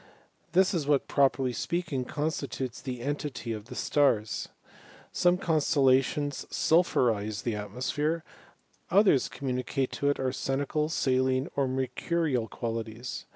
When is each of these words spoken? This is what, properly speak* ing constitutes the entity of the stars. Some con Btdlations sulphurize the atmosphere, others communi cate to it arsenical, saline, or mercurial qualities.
This 0.53 0.73
is 0.73 0.87
what, 0.87 1.07
properly 1.07 1.53
speak* 1.53 1.93
ing 1.93 2.05
constitutes 2.05 2.81
the 2.81 3.01
entity 3.01 3.53
of 3.53 3.65
the 3.65 3.75
stars. 3.75 4.49
Some 5.11 5.37
con 5.37 5.59
Btdlations 5.59 6.47
sulphurize 6.51 7.43
the 7.43 7.55
atmosphere, 7.55 8.23
others 8.89 9.29
communi 9.29 9.63
cate 9.63 9.91
to 9.91 10.09
it 10.09 10.19
arsenical, 10.19 10.89
saline, 10.89 11.49
or 11.55 11.67
mercurial 11.67 12.47
qualities. 12.47 13.27